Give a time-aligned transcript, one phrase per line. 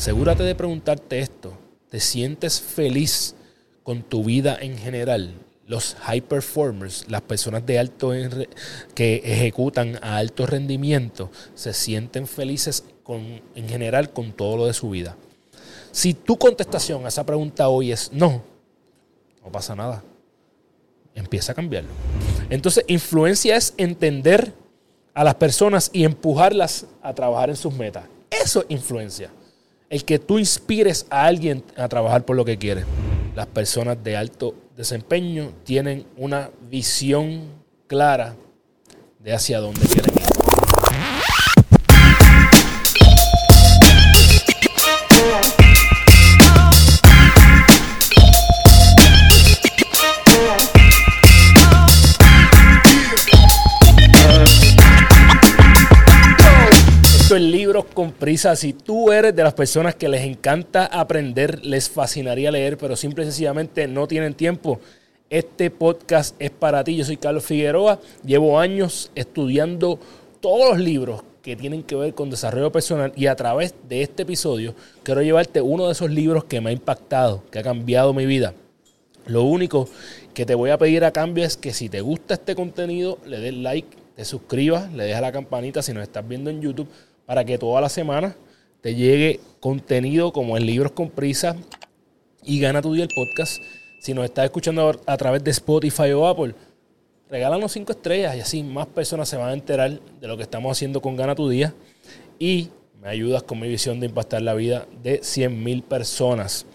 [0.00, 1.52] asegúrate de preguntarte esto.
[1.90, 3.34] ¿Te sientes feliz
[3.82, 5.34] con tu vida en general?
[5.66, 8.12] Los high performers, las personas de alto
[8.94, 14.72] que ejecutan a alto rendimiento, se sienten felices con, en general con todo lo de
[14.72, 15.18] su vida.
[15.92, 18.42] Si tu contestación a esa pregunta hoy es no,
[19.44, 20.02] no pasa nada.
[21.14, 21.90] Empieza a cambiarlo.
[22.48, 24.54] Entonces, influencia es entender
[25.12, 28.04] a las personas y empujarlas a trabajar en sus metas.
[28.30, 29.30] Eso es influencia.
[29.90, 32.84] El que tú inspires a alguien a trabajar por lo que quiere.
[33.34, 37.42] Las personas de alto desempeño tienen una visión
[37.88, 38.36] clara
[39.18, 40.29] de hacia dónde quieren ir.
[57.90, 58.56] Con prisa.
[58.56, 63.24] Si tú eres de las personas que les encanta aprender, les fascinaría leer, pero simple
[63.24, 64.80] y sencillamente no tienen tiempo,
[65.28, 66.96] este podcast es para ti.
[66.96, 68.00] Yo soy Carlos Figueroa.
[68.24, 69.98] Llevo años estudiando
[70.40, 74.24] todos los libros que tienen que ver con desarrollo personal y a través de este
[74.24, 78.26] episodio quiero llevarte uno de esos libros que me ha impactado, que ha cambiado mi
[78.26, 78.54] vida.
[79.26, 79.88] Lo único
[80.34, 83.38] que te voy a pedir a cambio es que si te gusta este contenido, le
[83.38, 86.88] des like, te suscribas, le dejas la campanita si nos estás viendo en YouTube
[87.30, 88.34] para que toda la semana
[88.80, 91.54] te llegue contenido como en Libros con Prisa
[92.42, 93.62] y Gana tu Día el podcast.
[94.00, 96.56] Si nos estás escuchando a través de Spotify o Apple,
[97.28, 100.76] regálanos cinco estrellas y así más personas se van a enterar de lo que estamos
[100.76, 101.72] haciendo con Gana tu Día
[102.36, 102.70] y
[103.00, 106.66] me ayudas con mi visión de impactar la vida de 100 mil personas.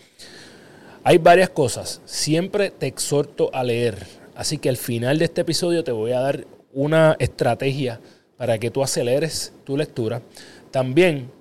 [1.03, 1.99] Hay varias cosas.
[2.05, 4.07] Siempre te exhorto a leer.
[4.35, 7.99] Así que al final de este episodio te voy a dar una estrategia
[8.37, 10.21] para que tú aceleres tu lectura.
[10.71, 11.31] También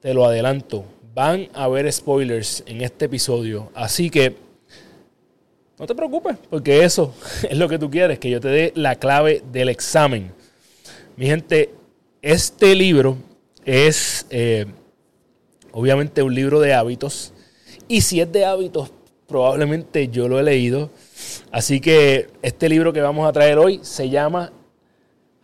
[0.00, 4.36] te lo adelanto, van a haber spoilers en este episodio, así que
[5.78, 7.14] no te preocupes, porque eso
[7.48, 10.32] es lo que tú quieres, que yo te dé la clave del examen.
[11.16, 11.74] Mi gente,
[12.22, 13.16] este libro
[13.64, 14.66] es eh,
[15.72, 17.32] obviamente un libro de hábitos,
[17.86, 18.90] y si es de hábitos,
[19.26, 20.90] probablemente yo lo he leído.
[21.50, 24.52] Así que este libro que vamos a traer hoy se llama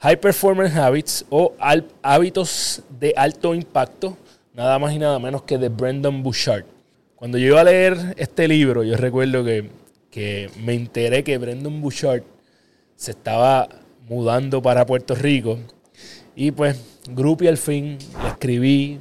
[0.04, 1.54] High Performance Habits o
[2.03, 4.19] hábitos de alto impacto,
[4.53, 6.66] nada más y nada menos que de Brendan Bouchard.
[7.16, 9.70] Cuando yo iba a leer este libro, yo recuerdo que,
[10.10, 12.22] que me enteré que Brendan Bouchard
[12.97, 13.66] se estaba
[14.06, 15.59] mudando para Puerto Rico
[16.36, 16.78] y pues
[17.09, 19.00] grupi al fin le escribí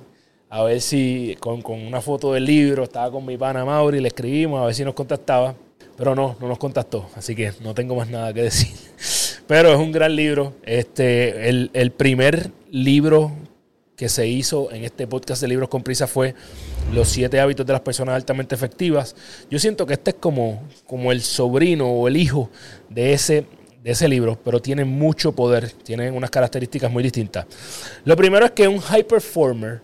[0.50, 4.08] a ver si con, con, una foto del libro, estaba con mi pana Mauri, le
[4.08, 5.54] escribimos a ver si nos contactaba,
[5.98, 8.72] pero no, no nos contactó, así que no tengo más nada que decir.
[9.54, 10.56] Pero es un gran libro.
[10.64, 13.32] Este, el, primer libro
[13.96, 16.34] que se hizo en este podcast de Libros con Prisa fue
[16.92, 19.16] Los siete hábitos de las personas altamente efectivas.
[19.52, 22.50] Yo siento que este es como, como el sobrino o el hijo
[22.90, 23.46] de ese,
[23.84, 27.46] de ese libro, pero tiene mucho poder, tiene unas características muy distintas.
[28.06, 29.82] Lo primero es que un high performer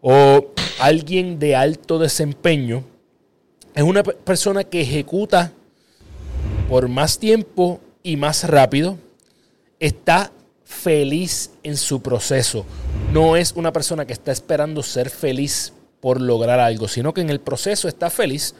[0.00, 0.46] o
[0.78, 2.84] alguien de alto desempeño
[3.74, 5.52] es una persona que ejecuta
[6.70, 8.96] por más tiempo y más rápido,
[9.80, 10.30] está
[10.64, 12.64] feliz en su proceso.
[13.12, 17.30] No es una persona que está esperando ser feliz por lograr algo, sino que en
[17.30, 18.54] el proceso está feliz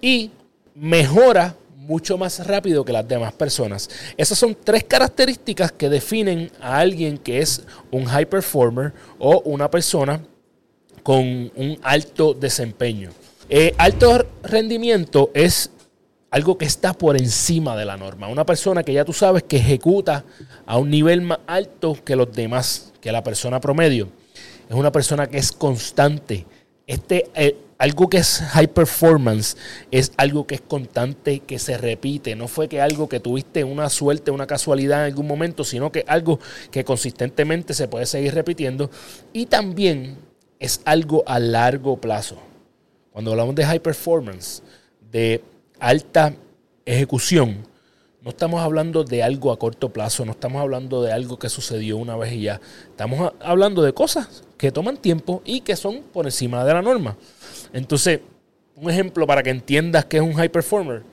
[0.00, 0.30] y
[0.74, 3.88] mejora mucho más rápido que las demás personas.
[4.16, 9.70] Esas son tres características que definen a alguien que es un high performer o una
[9.70, 10.20] persona
[11.02, 13.10] con un alto desempeño.
[13.48, 15.70] Eh, alto rendimiento es
[16.30, 18.28] algo que está por encima de la norma.
[18.28, 20.24] Una persona que ya tú sabes que ejecuta
[20.66, 24.08] a un nivel más alto que los demás, que la persona promedio.
[24.68, 26.46] Es una persona que es constante.
[26.86, 29.56] Este, eh, algo que es high performance
[29.90, 32.34] es algo que es constante, que se repite.
[32.34, 36.04] No fue que algo que tuviste una suerte, una casualidad en algún momento, sino que
[36.08, 38.90] algo que consistentemente se puede seguir repitiendo.
[39.32, 40.18] Y también
[40.58, 42.36] es algo a largo plazo.
[43.12, 44.62] Cuando hablamos de high performance,
[45.10, 45.42] de
[45.78, 46.34] alta
[46.84, 47.66] ejecución,
[48.26, 51.96] no estamos hablando de algo a corto plazo, no estamos hablando de algo que sucedió
[51.96, 52.60] una vez y ya.
[52.88, 57.16] Estamos hablando de cosas que toman tiempo y que son por encima de la norma.
[57.72, 58.20] Entonces,
[58.74, 61.04] un ejemplo para que entiendas que es un high performer.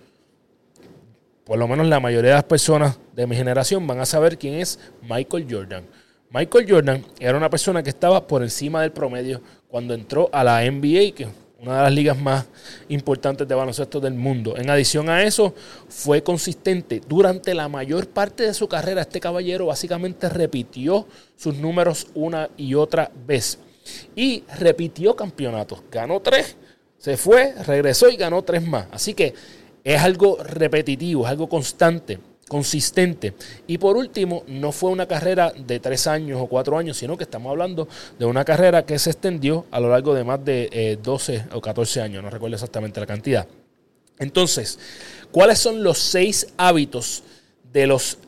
[1.44, 4.56] Por lo menos la mayoría de las personas de mi generación van a saber quién
[4.56, 5.83] es Michael Jordan.
[6.31, 10.62] Michael Jordan era una persona que estaba por encima del promedio cuando entró a la
[10.63, 11.13] NBA,
[11.63, 12.45] una de las ligas más
[12.89, 14.56] importantes de baloncesto del mundo.
[14.57, 15.56] En adición a eso,
[15.88, 17.01] fue consistente.
[17.07, 21.07] Durante la mayor parte de su carrera, este caballero básicamente repitió
[21.38, 23.57] sus números una y otra vez.
[24.15, 25.83] y repitió campeonatos.
[25.92, 26.56] Ganó tres,
[26.98, 28.88] se fue, regresó y ganó tres más.
[28.92, 29.33] Así que
[29.83, 32.18] es algo repetitivo, es algo constante,
[32.53, 33.33] consistente.
[33.65, 37.23] Y por último, no fue una carrera de tres años o cuatro años, sino que
[37.23, 37.88] estamos hablando
[38.19, 41.59] de una carrera que se extendió a lo largo de más de 12 eh, o
[41.59, 43.47] 14 años, no recuerdo exactamente la cantidad.
[44.19, 44.77] Entonces,
[45.31, 47.23] ¿cuáles son los seis hábitos
[47.71, 48.19] de, los,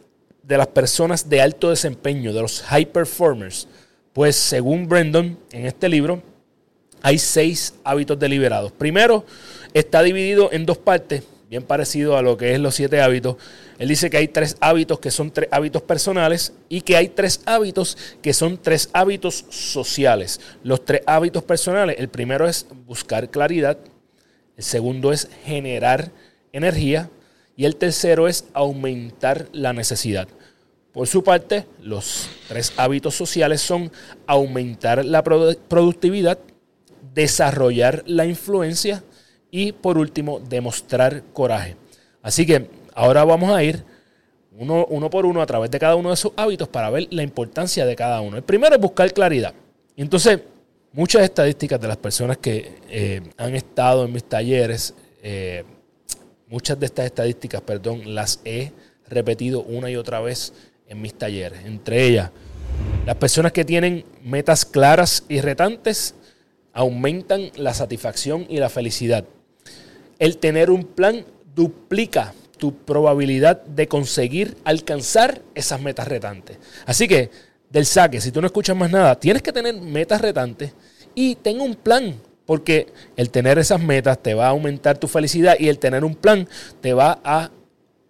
[0.42, 3.68] de las personas de alto desempeño, de los high performers?
[4.12, 6.24] Pues según Brandon, en este libro,
[7.04, 8.71] hay seis hábitos deliberados.
[8.71, 9.24] Primero,
[9.75, 11.21] está dividido en dos partes,
[11.56, 13.38] bien parecido a lo que es los siete hábitos.
[13.80, 17.40] Él dice que hay tres hábitos que son tres hábitos personales y que hay tres
[17.46, 20.42] hábitos que son tres hábitos sociales.
[20.63, 23.78] Los tres hábitos personales, el primero es buscar claridad,
[24.57, 26.12] el segundo es generar
[26.52, 27.10] energía
[27.56, 30.28] y el tercero es aumentar la necesidad.
[30.92, 33.94] Por su parte, los tres hábitos sociales son
[34.28, 36.38] aumentar la productividad,
[37.13, 39.04] desarrollar la influencia
[39.56, 41.78] y por último demostrar coraje.
[42.22, 43.86] Así que ahora vamos a ir
[44.57, 47.24] uno, uno, por uno a través de cada uno de esos hábitos para ver la
[47.24, 48.36] importancia de cada uno.
[48.36, 49.54] El primero es buscar claridad.
[49.96, 50.42] Y entonces
[50.92, 54.94] muchas estadísticas de las personas que eh, han estado en mis talleres,
[55.24, 55.63] eh,
[56.50, 58.74] muchas de estas estadísticas, perdón, las he
[59.07, 60.52] repetido una y otra vez
[60.86, 61.63] en mis talleres.
[61.63, 62.30] Entre ellas,
[63.06, 66.13] las personas que tienen metas claras y retantes
[66.74, 69.24] aumentan la satisfacción y la felicidad.
[70.20, 76.58] El tener un plan duplica tu probabilidad de conseguir alcanzar esas metas retantes.
[76.86, 77.30] Así que
[77.70, 80.72] del saque, si tú no escuchas más nada, tienes que tener metas retantes
[81.14, 82.16] y ten un plan,
[82.46, 86.16] porque el tener esas metas te va a aumentar tu felicidad y el tener un
[86.16, 86.48] plan
[86.82, 87.52] te va a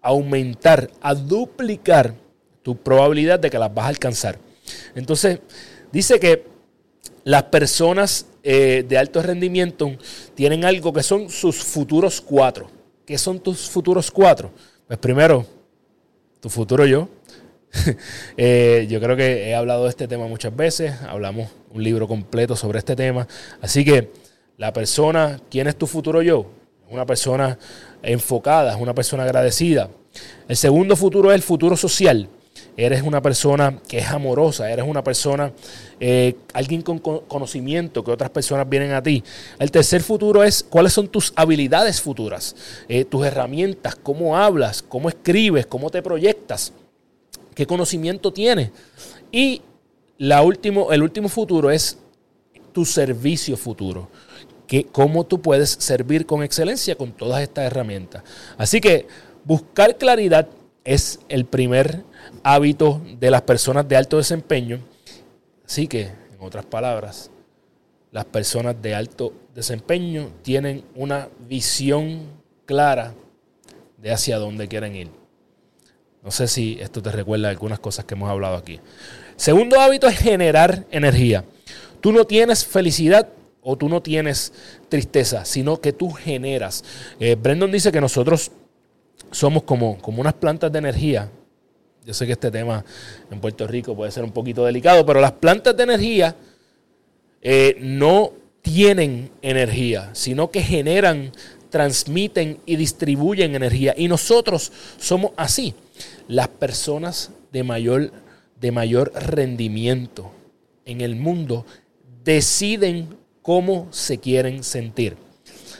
[0.01, 2.13] aumentar, a duplicar
[2.61, 4.39] tu probabilidad de que las vas a alcanzar.
[4.95, 5.39] Entonces,
[5.91, 6.45] dice que
[7.23, 9.91] las personas eh, de alto rendimiento
[10.35, 12.69] tienen algo que son sus futuros cuatro.
[13.05, 14.51] ¿Qué son tus futuros cuatro?
[14.87, 15.45] Pues primero,
[16.39, 17.09] tu futuro yo,
[18.37, 22.55] Eh, yo creo que he hablado de este tema muchas veces, hablamos un libro completo
[22.55, 23.27] sobre este tema.
[23.61, 24.11] Así que
[24.57, 26.45] la persona, ¿quién es tu futuro yo?
[26.89, 27.57] Una persona
[28.03, 29.89] enfocada, es una persona agradecida.
[30.47, 32.27] El segundo futuro es el futuro social.
[32.77, 35.51] Eres una persona que es amorosa, eres una persona,
[35.99, 39.23] eh, alguien con conocimiento, que otras personas vienen a ti.
[39.59, 42.55] El tercer futuro es cuáles son tus habilidades futuras,
[42.89, 46.73] eh, tus herramientas, cómo hablas, cómo escribes, cómo te proyectas
[47.55, 48.69] qué conocimiento tienes.
[49.31, 49.61] Y
[50.19, 51.97] la último, el último futuro es
[52.73, 54.09] tu servicio futuro.
[54.67, 58.23] Que, cómo tú puedes servir con excelencia con todas estas herramientas.
[58.57, 59.07] Así que
[59.43, 60.47] buscar claridad
[60.83, 62.03] es el primer
[62.45, 64.79] hábito de las personas de alto desempeño.
[65.65, 67.31] Así que, en otras palabras,
[68.11, 72.27] las personas de alto desempeño tienen una visión
[72.67, 73.15] clara
[73.97, 75.09] de hacia dónde quieren ir.
[76.23, 78.79] No sé si esto te recuerda algunas cosas que hemos hablado aquí.
[79.35, 81.43] Segundo hábito es generar energía.
[81.99, 83.27] Tú no tienes felicidad
[83.63, 84.53] o tú no tienes
[84.87, 86.83] tristeza, sino que tú generas.
[87.19, 88.51] Eh, Brandon dice que nosotros
[89.31, 91.31] somos como, como unas plantas de energía.
[92.05, 92.85] Yo sé que este tema
[93.31, 96.35] en Puerto Rico puede ser un poquito delicado, pero las plantas de energía
[97.41, 98.31] eh, no
[98.61, 101.31] tienen energía, sino que generan,
[101.71, 103.95] transmiten y distribuyen energía.
[103.97, 105.73] Y nosotros somos así
[106.27, 108.11] las personas de mayor,
[108.61, 110.31] de mayor rendimiento
[110.85, 111.65] en el mundo
[112.23, 115.17] deciden cómo se quieren sentir.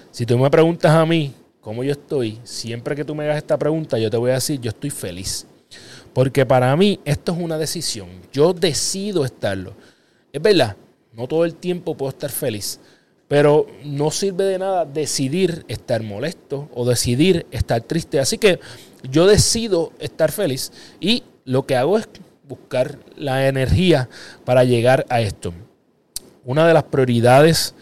[0.10, 3.58] Si tú me preguntas a mí cómo yo estoy, siempre que tú me hagas esta
[3.58, 5.46] pregunta, yo te voy a decir, yo estoy feliz.
[6.16, 8.08] Porque para mí esto es una decisión.
[8.32, 9.74] Yo decido estarlo.
[10.32, 10.78] Es verdad,
[11.12, 12.80] no todo el tiempo puedo estar feliz.
[13.28, 18.22] Pero no sirve de nada decidir estar molesto o decidir estar triste.
[18.22, 18.62] Así que
[19.12, 22.08] yo decido estar feliz y lo que hago es
[22.48, 24.08] buscar la energía
[24.46, 25.54] para llegar a esto.
[26.46, 27.76] Una de las prioridades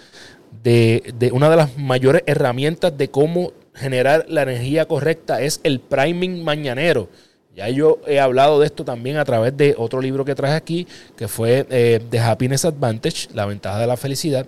[0.63, 6.44] de, una de las mayores herramientas de cómo generar la energía correcta es el priming
[6.44, 7.10] mañanero.
[7.56, 10.88] Ya yo he hablado de esto también a través de otro libro que traje aquí,
[11.16, 14.48] que fue eh, The Happiness Advantage, la ventaja de la felicidad.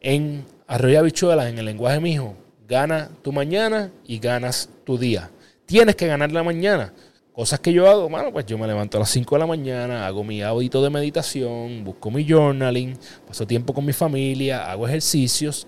[0.00, 2.34] En Arroyo Habichuelas, en el lenguaje mijo,
[2.68, 5.30] gana tu mañana y ganas tu día.
[5.64, 6.92] Tienes que ganar la mañana.
[7.32, 10.06] Cosas que yo hago, bueno, pues yo me levanto a las 5 de la mañana,
[10.06, 12.96] hago mi audito de meditación, busco mi journaling,
[13.26, 15.66] paso tiempo con mi familia, hago ejercicios.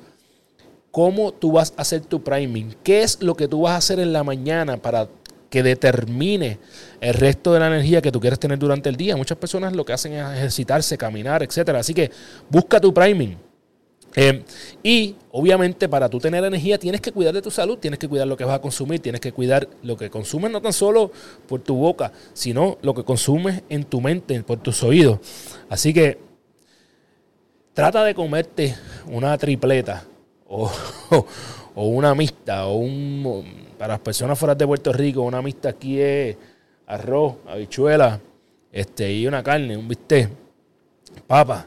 [0.93, 2.77] ¿Cómo tú vas a hacer tu priming?
[2.85, 5.09] ¿Qué es lo que tú vas a hacer en la mañana para
[5.57, 6.59] que determine
[7.01, 9.17] el resto de la energía que tú quieres tener durante el día.
[9.17, 11.71] Muchas personas lo que hacen es ejercitarse, caminar, etc.
[11.71, 12.11] Así que
[12.51, 13.39] busca tu priming.
[14.15, 14.45] Eh,
[14.83, 18.27] y obviamente para tú tener energía tienes que cuidar de tu salud, tienes que cuidar
[18.27, 21.11] lo que vas a consumir, tienes que cuidar lo que consumes no tan solo
[21.49, 25.21] por tu boca, sino lo que consumes en tu mente, por tus oídos.
[25.71, 26.19] Así que
[27.73, 30.05] trata de comerte una tripleta
[30.47, 30.71] o,
[31.77, 36.37] una mixta o un para las personas fuera de Puerto Rico una mixta aquí es
[36.87, 38.21] arroz, habichuela,
[38.73, 40.31] este y una carne, un bistec,
[41.27, 41.67] papa.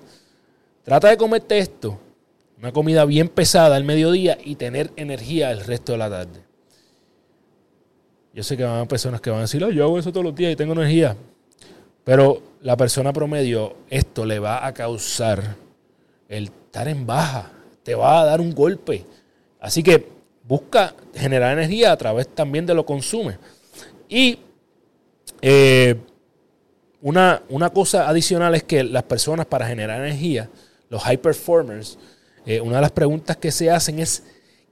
[0.84, 2.00] Trata de comerte esto
[2.60, 6.42] una comida bien pesada al mediodía y tener energía el resto de la tarde.
[8.34, 10.36] Yo sé que van a personas que van a decir, yo hago eso todos los
[10.36, 11.16] días y tengo energía.
[12.04, 15.56] Pero la persona promedio, esto le va a causar
[16.28, 17.52] el estar en baja.
[17.84, 19.06] Te va a dar un golpe.
[19.62, 20.06] Así que
[20.50, 23.38] busca generar energía a través también de lo consume.
[24.10, 24.40] Y
[25.44, 25.96] eh,
[27.02, 30.50] una, una cosa adicional es que las personas para generar energía,
[30.90, 32.00] los high performers,
[32.48, 34.24] eh, una de las preguntas que se hacen es,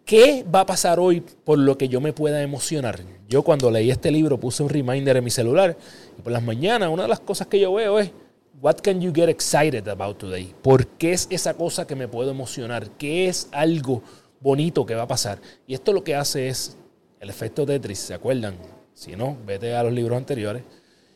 [0.03, 2.99] ¿qué va a pasar hoy por lo que yo me pueda emocionar?
[3.29, 5.77] Yo cuando leí este libro puse un reminder en mi celular
[6.17, 8.11] y por las mañanas una de las cosas que yo veo es,
[8.59, 10.51] What can you get excited about today?
[10.63, 12.89] ¿Por qué es esa cosa que me puedo emocionar?
[12.97, 14.01] ¿Qué es algo
[14.39, 15.39] bonito que va a pasar?
[15.65, 16.75] Y esto lo que hace es
[17.19, 18.55] el efecto Tetris, ¿se acuerdan?
[18.93, 20.63] Si no, vete a los libros anteriores.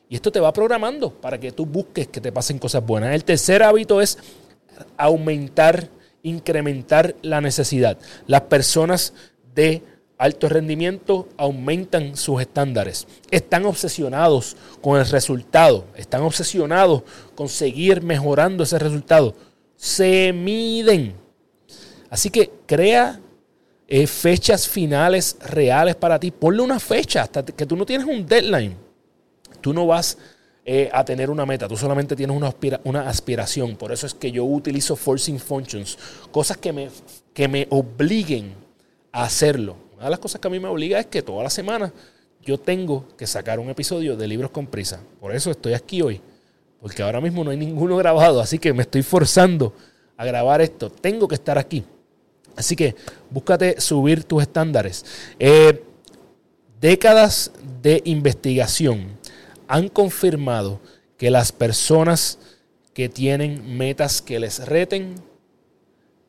[0.10, 3.14] Y esto te va programando para que tú busques que te pasen cosas buenas.
[3.16, 4.18] El tercer hábito es
[4.98, 5.90] aumentar
[6.24, 7.98] incrementar la necesidad.
[8.28, 9.14] Las personas
[9.54, 9.84] de
[10.18, 13.08] alto rendimiento aumentan sus estándares.
[13.32, 15.86] Están obsesionados con el resultado.
[15.96, 17.04] Están obsesionados
[17.36, 19.34] con seguir mejorando ese resultado.
[19.76, 21.16] Se miden.
[22.12, 23.20] Así que crea
[23.88, 26.30] eh, fechas finales reales para ti.
[26.30, 28.76] Ponle una fecha hasta que tú no tienes un deadline.
[29.62, 30.18] Tú no vas
[30.66, 32.38] eh, a tener una meta, tú solamente tienes
[32.84, 33.78] una, aspiración.
[33.78, 35.98] Por eso es que yo utilizo forcing functions,
[36.32, 36.90] cosas que me,
[37.34, 38.56] que me obliguen
[39.12, 39.78] a hacerlo.
[39.96, 41.94] Una de las cosas que a mí me obliga es que toda la semana
[42.44, 45.00] yo tengo que sacar un episodio de libros con prisa.
[45.20, 46.22] Por eso estoy aquí hoy,
[46.82, 49.74] porque ahora mismo no hay ninguno grabado, así que me estoy forzando
[50.18, 50.92] a grabar esto.
[50.92, 51.84] Tengo que estar aquí.
[52.56, 52.96] Así que
[53.30, 55.06] búscate subir tus estándares.
[55.40, 55.84] Eh,
[56.80, 59.18] décadas de investigación
[59.68, 60.82] han confirmado
[61.18, 62.40] que las personas
[62.94, 65.16] que tienen metas que les reten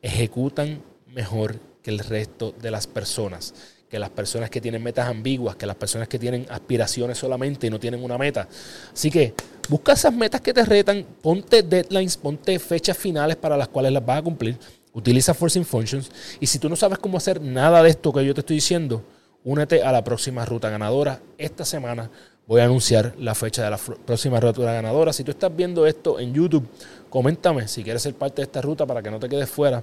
[0.03, 3.55] ejecutan mejor que el resto de las personas.
[3.89, 7.71] Que las personas que tienen metas ambiguas, que las personas que tienen aspiraciones solamente y
[7.71, 8.49] no tienen una meta.
[8.93, 9.35] Así que
[9.69, 14.05] busca esas metas que te retan, ponte deadlines, ponte fechas finales para las cuales las
[14.05, 14.57] vas a cumplir.
[14.93, 16.11] Utiliza Forcing Functions.
[16.41, 19.03] Y si tú no sabes cómo hacer nada de esto que yo te estoy diciendo,
[19.45, 22.11] únete a la próxima ruta ganadora esta semana
[22.47, 25.13] voy a anunciar la fecha de la próxima ruta ganadora.
[25.13, 26.69] Si tú estás viendo esto en YouTube,
[27.09, 29.83] coméntame si quieres ser parte de esta ruta para que no te quedes fuera.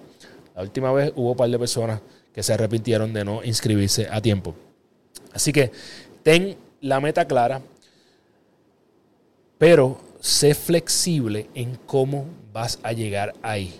[0.55, 2.01] La última vez hubo un par de personas
[2.33, 4.55] que se arrepintieron de no inscribirse a tiempo.
[5.33, 5.71] Así que
[6.23, 7.61] ten la meta clara,
[9.57, 13.79] pero sé flexible en cómo vas a llegar ahí.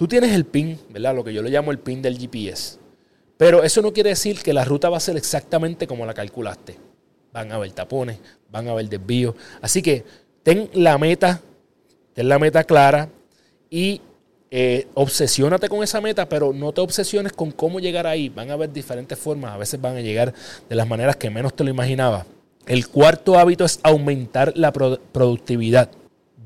[0.00, 1.14] Tú tienes el pin, ¿verdad?
[1.14, 2.78] Lo que yo le llamo el pin del GPS.
[3.36, 6.78] Pero eso no quiere decir que la ruta va a ser exactamente como la calculaste
[7.34, 8.18] van a haber tapones,
[8.50, 9.34] van a haber desvíos.
[9.60, 10.02] Así que
[10.42, 11.42] ten la meta,
[12.14, 13.10] ten la meta clara
[13.68, 14.00] y
[14.50, 18.30] eh, obsesiónate con esa meta, pero no te obsesiones con cómo llegar ahí.
[18.30, 20.32] Van a haber diferentes formas, a veces van a llegar
[20.66, 22.24] de las maneras que menos te lo imaginabas.
[22.66, 25.90] El cuarto hábito es aumentar la productividad.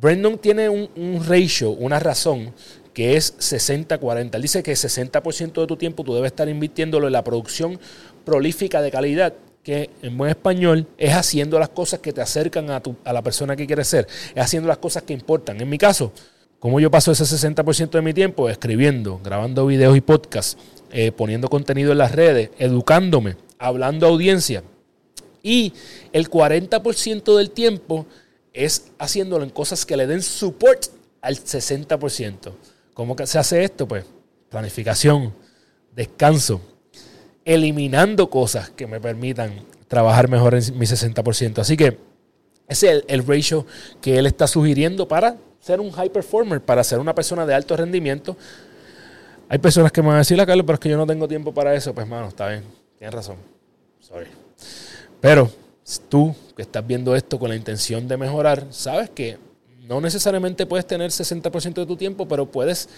[0.01, 2.53] Brandon tiene un, un ratio, una razón
[2.95, 4.35] que es 60-40.
[4.35, 7.79] Él dice que 60% de tu tiempo tú debes estar invirtiéndolo en la producción
[8.25, 12.81] prolífica de calidad que en buen español es haciendo las cosas que te acercan a,
[12.81, 15.61] tu, a la persona que quieres ser, es haciendo las cosas que importan.
[15.61, 16.13] En mi caso,
[16.61, 20.59] como yo paso ese 60% de mi tiempo escribiendo, grabando videos y podcasts,
[20.93, 24.63] eh, poniendo contenido en las redes, educándome, hablando a audiencia.
[25.43, 25.73] Y
[26.13, 28.07] el 40% del tiempo
[28.53, 30.87] es haciéndolo en cosas que le den support
[31.21, 32.53] al 60%.
[32.95, 33.87] ¿Cómo se hace esto?
[33.87, 34.05] Pues
[34.49, 35.35] planificación,
[35.95, 36.61] descanso,
[37.45, 39.53] eliminando cosas que me permitan
[39.89, 41.59] trabajar mejor en mi 60%.
[41.59, 41.99] Así que
[42.69, 43.67] ese es el, ratio
[44.01, 47.77] que él está sugiriendo para ser un high performer, para ser una persona de alto
[47.77, 48.37] rendimiento.
[49.49, 51.53] Hay personas que me van a decir, Carlos, pero es que yo no tengo tiempo
[51.53, 51.93] para eso.
[51.93, 52.65] Pues, mano, está bien,
[52.99, 53.37] tienes razón.
[54.01, 54.29] Sorry.
[55.21, 55.51] Pero
[56.09, 59.39] tú que estás viendo esto con la intención de mejorar, sabes que
[59.89, 62.89] no necesariamente puedes tener 60% de tu tiempo, pero puedes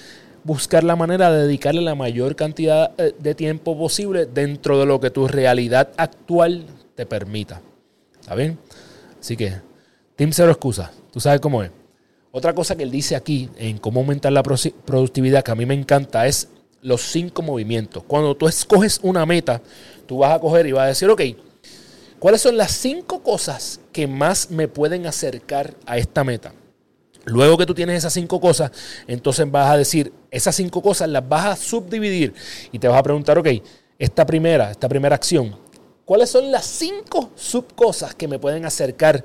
[0.44, 5.00] buscar la manera de dedicarle la mayor cantidad eh, de tiempo posible dentro de lo
[5.00, 7.60] que tu realidad actual te permita.
[8.20, 8.58] ¿Está bien?
[9.20, 9.54] Así que,
[10.14, 11.70] Team Cero Excusa, tú sabes cómo es.
[12.30, 15.74] Otra cosa que él dice aquí en cómo aumentar la productividad que a mí me
[15.74, 16.48] encanta es
[16.82, 18.04] los cinco movimientos.
[18.04, 19.60] Cuando tú escoges una meta,
[20.06, 21.22] tú vas a coger y vas a decir, ok,
[22.20, 26.52] ¿cuáles son las cinco cosas que más me pueden acercar a esta meta?
[27.26, 28.70] Luego que tú tienes esas cinco cosas,
[29.06, 32.32] entonces vas a decir, esas cinco cosas las vas a subdividir
[32.70, 33.48] y te vas a preguntar, ok,
[33.98, 35.56] esta primera, esta primera acción,
[36.04, 39.24] ¿cuáles son las cinco subcosas que me pueden acercar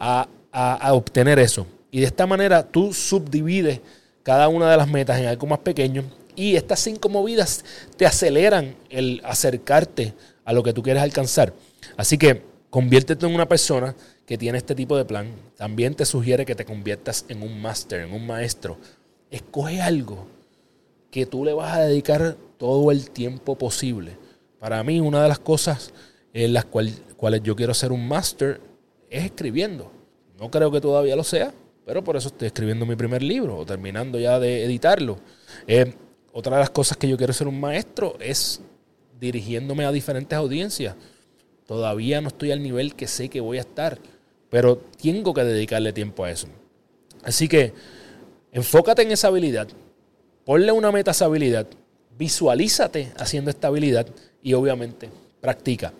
[0.00, 1.66] a, a obtener eso?
[1.90, 3.80] Y de esta manera tú subdivides
[4.22, 6.04] cada una de las metas en algo más pequeño
[6.34, 7.64] y estas cinco movidas
[7.98, 11.52] te aceleran el acercarte a lo que tú quieres alcanzar.
[11.98, 13.94] Así que conviértete en una persona
[14.26, 15.32] que tiene este tipo de plan.
[15.56, 18.78] También te sugiere que te conviertas en un máster, en un maestro.
[19.30, 20.26] Escoge algo
[21.10, 24.16] que tú le vas a dedicar todo el tiempo posible.
[24.58, 25.92] Para mí, una de las cosas
[26.32, 28.60] en las cuales yo quiero ser un máster
[29.10, 29.92] es escribiendo.
[30.38, 31.52] No creo que todavía lo sea,
[31.84, 35.18] pero por eso estoy escribiendo mi primer libro o terminando ya de editarlo.
[35.66, 35.94] Eh,
[36.32, 38.60] otra de las cosas que yo quiero ser un maestro es
[39.20, 40.94] dirigiéndome a diferentes audiencias.
[41.66, 43.98] Todavía no estoy al nivel que sé que voy a estar,
[44.50, 46.48] pero tengo que dedicarle tiempo a eso.
[47.22, 47.72] Así que
[48.52, 49.68] enfócate en esa habilidad,
[50.44, 51.66] ponle una meta a esa habilidad,
[52.18, 54.06] visualízate haciendo esta habilidad
[54.42, 55.08] y obviamente
[55.40, 55.92] practica.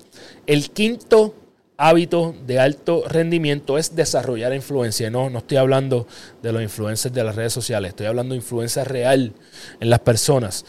[0.47, 1.35] El quinto
[1.76, 5.11] hábito de alto rendimiento es desarrollar influencia.
[5.11, 6.07] No, no estoy hablando
[6.42, 9.33] de los influencers de las redes sociales, estoy hablando de influencia real
[9.81, 10.64] en las personas.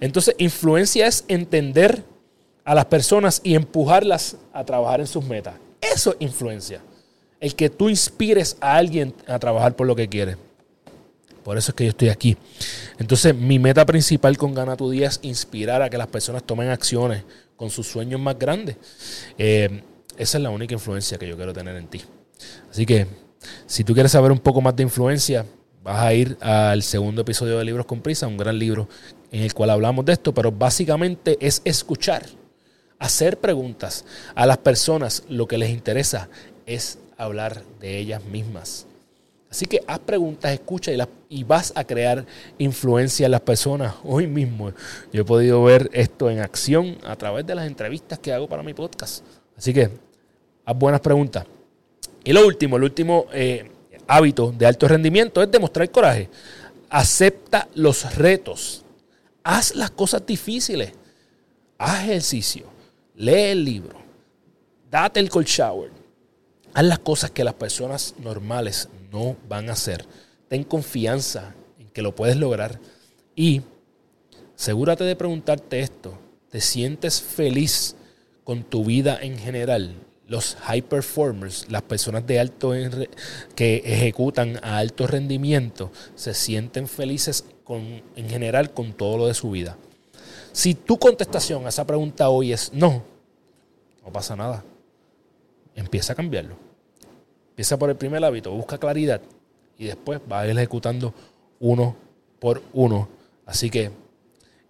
[0.00, 2.02] Entonces, influencia es entender
[2.64, 5.54] a las personas y empujarlas a trabajar en sus metas.
[5.80, 6.80] Eso es influencia.
[7.40, 10.36] El que tú inspires a alguien a trabajar por lo que quiere.
[11.42, 12.38] Por eso es que yo estoy aquí.
[12.98, 16.70] Entonces, mi meta principal con Gana tu Día es inspirar a que las personas tomen
[16.70, 17.22] acciones
[17.56, 18.76] con sus sueños más grandes.
[19.36, 19.82] Eh,
[20.16, 22.00] esa es la única influencia que yo quiero tener en ti.
[22.70, 23.06] Así que,
[23.66, 25.44] si tú quieres saber un poco más de influencia,
[25.82, 28.88] vas a ir al segundo episodio de Libros con Prisa, un gran libro
[29.30, 32.24] en el cual hablamos de esto, pero básicamente es escuchar,
[33.04, 35.24] hacer preguntas a las personas.
[35.28, 36.28] Lo que les interesa
[36.66, 38.86] es hablar de ellas mismas.
[39.50, 40.98] Así que haz preguntas, escucha y,
[41.28, 42.24] y, vas a crear
[42.58, 43.94] influencia en las personas.
[44.04, 44.72] Hoy mismo
[45.12, 48.62] yo he podido ver esto en acción a través de las entrevistas que hago para
[48.62, 49.22] mi podcast.
[49.56, 49.90] Así que,
[50.64, 51.44] haz buenas preguntas.
[52.24, 53.70] Y lo último, el último eh,
[54.08, 56.30] hábito de alto rendimiento es demostrar coraje.
[56.88, 58.82] Acepta los retos.
[59.44, 60.92] Haz las cosas difíciles.
[61.76, 62.73] Haz ejercicio.
[63.14, 63.98] Lee el libro.
[64.90, 65.90] Date el cold shower.
[66.72, 70.04] Haz las cosas que las personas normales no van a hacer.
[70.48, 72.80] Ten confianza en que lo puedes lograr.
[73.36, 73.62] Y
[74.56, 76.18] asegúrate de preguntarte esto.
[76.50, 77.96] ¿Te sientes feliz
[78.44, 79.94] con tu vida en general,
[80.28, 82.72] los high performers, las personas de alto
[83.54, 89.34] que ejecutan a alto rendimiento, se sienten felices con, en general con todo lo de
[89.34, 89.76] su vida.
[90.54, 93.02] Si tu contestación a esa pregunta hoy es no,
[94.04, 94.62] no pasa nada.
[95.74, 96.54] Empieza a cambiarlo.
[97.50, 99.20] Empieza por el primer hábito, busca claridad
[99.76, 101.12] y después va a ir ejecutando
[101.58, 101.96] uno
[102.38, 103.08] por uno.
[103.44, 103.90] Así que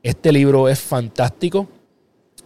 [0.03, 1.69] este libro es fantástico.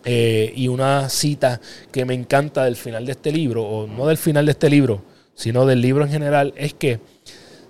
[0.04, 1.60] Eh, y una cita
[1.92, 5.02] que me encanta del final de este libro, o no del final de este libro,
[5.34, 6.98] sino del libro en general, es que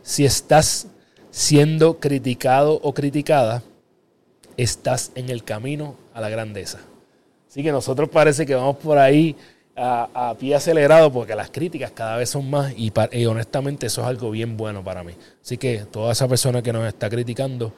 [0.03, 0.87] si estás
[1.31, 3.63] siendo criticado o criticada,
[4.59, 6.81] estás en el camino a la grandeza.
[7.49, 9.35] Así que nosotros parece que vamos por ahí
[9.75, 12.93] a, pie acelerado porque las críticas cada vez son más y,
[13.27, 15.13] honestamente eso es algo bien bueno para mí.
[15.43, 17.73] Así que toda esa persona que nos está criticando,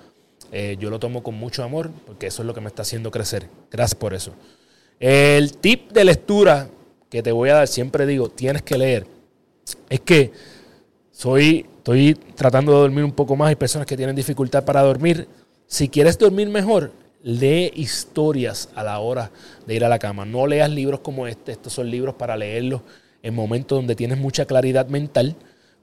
[0.50, 3.10] eh, yo lo tomo con mucho amor porque eso es lo que me está haciendo
[3.10, 3.46] crecer.
[3.70, 4.32] Gracias por eso.
[4.98, 6.68] El tip de lectura
[7.10, 9.06] que te voy a dar, siempre digo, tienes que leer,
[9.88, 10.32] es que
[11.12, 13.50] soy, estoy tratando de dormir un poco más.
[13.50, 15.28] Hay personas que tienen dificultad para dormir.
[15.70, 16.90] Si quieres dormir mejor,
[17.22, 19.30] lee historias a la hora
[19.68, 20.24] de ir a la cama.
[20.24, 21.52] No leas libros como este.
[21.52, 22.80] Estos son libros para leerlos
[23.22, 25.37] en momentos donde tienes mucha claridad mental.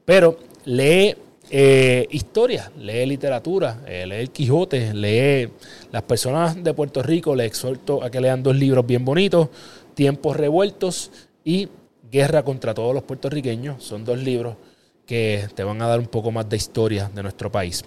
[0.04, 1.16] Pero lee
[1.50, 5.50] eh, historia, lee literatura, eh, lee el Quijote, lee
[5.90, 9.48] las personas de Puerto Rico, les exhorto a que lean dos libros bien bonitos,
[9.94, 11.12] Tiempos Revueltos
[11.46, 11.70] y
[12.12, 13.86] Guerra contra todos los puertorriqueños.
[13.86, 14.58] Son dos libros
[15.06, 17.86] que te van a dar un poco más de historia de nuestro país.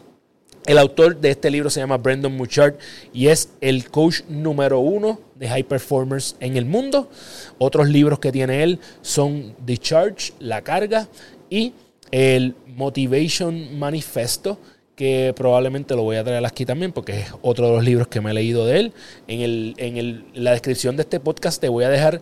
[0.70, 2.74] El autor de este libro se llama Brandon Muchard
[3.12, 7.10] y es el coach número uno de high performers en el mundo.
[7.58, 11.08] Otros libros que tiene él son The Charge, La Carga
[11.50, 11.72] y
[12.12, 14.60] el Motivation Manifesto,
[14.94, 18.20] que probablemente lo voy a traer aquí también porque es otro de los libros que
[18.20, 18.92] me he leído de él.
[19.26, 22.20] En, el, en la descripción de este podcast te voy a dejar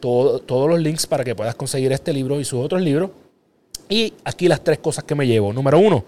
[0.00, 3.12] todos los links para que puedas conseguir este libro y sus otros libros.
[3.88, 5.52] Y aquí las tres cosas que me llevo.
[5.52, 6.04] Número uno,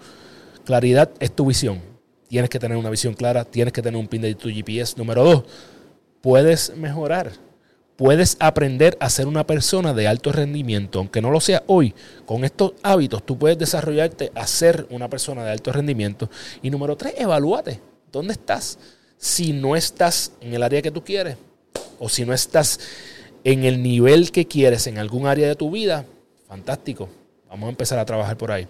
[0.67, 1.81] claridad es tu visión.
[2.27, 4.95] Tienes que tener una visión clara, tienes que tener un pin de tu GPS.
[4.97, 5.43] Número dos,
[6.19, 7.31] puedes mejorar.
[7.95, 11.95] Puedes aprender a ser una persona de alto rendimiento, aunque no lo sea hoy.
[12.25, 16.29] Con estos hábitos tú puedes desarrollarte a ser una persona de alto rendimiento.
[16.61, 17.79] Y número tres, evalúate.
[18.11, 18.77] ¿Dónde estás?
[19.17, 21.37] Si no estás en el área que tú quieres
[21.97, 22.79] o si no estás
[23.45, 26.05] en el nivel que quieres en algún área de tu vida,
[26.45, 27.07] fantástico.
[27.49, 28.67] Vamos a empezar a trabajar por ahí.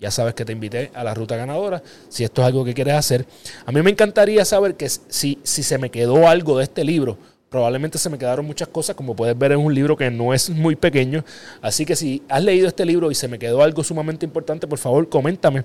[0.00, 1.82] Ya sabes que te invité a la ruta ganadora.
[2.08, 3.26] Si esto es algo que quieres hacer,
[3.64, 7.16] a mí me encantaría saber que si, si se me quedó algo de este libro,
[7.54, 10.50] probablemente se me quedaron muchas cosas, como puedes ver es un libro que no es
[10.50, 11.24] muy pequeño,
[11.62, 14.78] así que si has leído este libro y se me quedó algo sumamente importante, por
[14.80, 15.64] favor coméntame,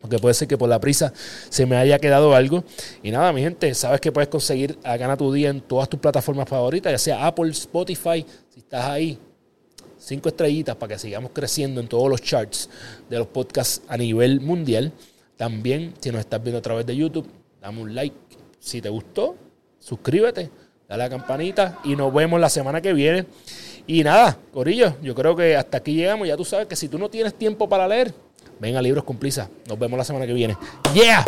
[0.00, 1.12] porque puede ser que por la prisa
[1.48, 2.62] se me haya quedado algo.
[3.02, 5.98] Y nada, mi gente, sabes que puedes conseguir a Gana tu Día en todas tus
[5.98, 9.18] plataformas favoritas, ya sea Apple, Spotify, si estás ahí,
[10.06, 12.70] cinco estrellitas para que sigamos creciendo en todos los charts
[13.10, 14.92] de los podcasts a nivel mundial.
[15.36, 17.26] También, si nos estás viendo a través de YouTube,
[17.60, 18.16] dame un like.
[18.60, 19.36] Si te gustó,
[19.80, 20.48] suscríbete
[20.88, 23.26] dale a la campanita y nos vemos la semana que viene.
[23.88, 26.28] Y nada, Corillo, yo creo que hasta aquí llegamos.
[26.28, 28.14] Ya tú sabes que si tú no tienes tiempo para leer,
[28.60, 30.56] ven a Libros con Nos vemos la semana que viene.
[30.94, 31.24] ¡Yeah!